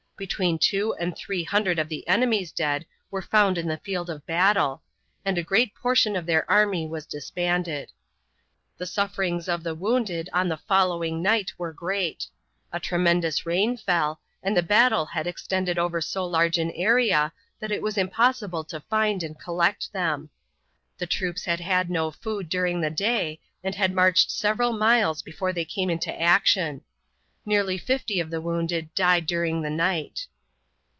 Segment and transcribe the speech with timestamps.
[0.17, 4.23] Between two and three hundred of the enemy's dead were found on the field of
[4.27, 4.83] battle,
[5.25, 7.91] and a great portion of their army was disbanded.
[8.77, 12.27] The sufferings of the wounded on the following night were great.
[12.71, 17.71] A tremendous rain fell, and the battle had extended over so large an area that
[17.71, 20.29] it was impossible to find and collect them.
[20.99, 25.51] The troops had had no food during the day and had marched several miles before
[25.51, 26.81] they came into action.
[27.43, 30.27] Nearly 50 of the wounded died during the night.